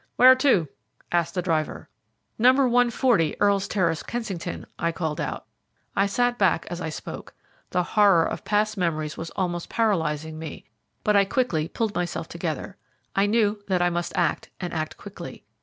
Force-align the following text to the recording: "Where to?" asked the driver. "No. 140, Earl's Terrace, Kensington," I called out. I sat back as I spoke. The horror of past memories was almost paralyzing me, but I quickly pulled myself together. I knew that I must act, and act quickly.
"Where 0.15 0.33
to?" 0.33 0.67
asked 1.11 1.35
the 1.35 1.43
driver. 1.43 1.87
"No. 2.39 2.53
140, 2.53 3.35
Earl's 3.39 3.67
Terrace, 3.67 4.01
Kensington," 4.01 4.65
I 4.79 4.91
called 4.91 5.21
out. 5.21 5.45
I 5.95 6.07
sat 6.07 6.39
back 6.39 6.65
as 6.71 6.81
I 6.81 6.89
spoke. 6.89 7.35
The 7.69 7.83
horror 7.83 8.25
of 8.25 8.43
past 8.43 8.77
memories 8.77 9.15
was 9.15 9.29
almost 9.35 9.69
paralyzing 9.69 10.39
me, 10.39 10.65
but 11.03 11.15
I 11.15 11.25
quickly 11.25 11.67
pulled 11.67 11.93
myself 11.93 12.27
together. 12.27 12.77
I 13.15 13.27
knew 13.27 13.61
that 13.67 13.83
I 13.83 13.91
must 13.91 14.13
act, 14.15 14.49
and 14.59 14.73
act 14.73 14.97
quickly. 14.97 15.43